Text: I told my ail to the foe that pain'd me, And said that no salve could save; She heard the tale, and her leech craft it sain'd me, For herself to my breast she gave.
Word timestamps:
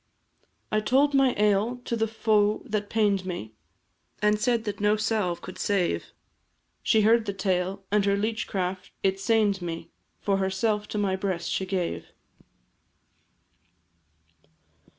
I 0.71 0.79
told 0.79 1.13
my 1.13 1.35
ail 1.37 1.77
to 1.85 1.95
the 1.95 2.07
foe 2.07 2.63
that 2.65 2.89
pain'd 2.89 3.23
me, 3.23 3.53
And 4.19 4.39
said 4.39 4.63
that 4.63 4.79
no 4.79 4.95
salve 4.95 5.43
could 5.43 5.59
save; 5.59 6.05
She 6.81 7.01
heard 7.01 7.25
the 7.27 7.33
tale, 7.35 7.83
and 7.91 8.03
her 8.05 8.17
leech 8.17 8.47
craft 8.47 8.89
it 9.03 9.19
sain'd 9.19 9.61
me, 9.61 9.91
For 10.19 10.37
herself 10.37 10.87
to 10.87 10.97
my 10.97 11.15
breast 11.15 11.51
she 11.51 11.67
gave. 11.67 12.07